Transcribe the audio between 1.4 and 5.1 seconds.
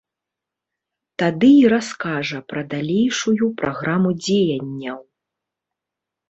і раскажа пра далейшую праграму дзеянняў.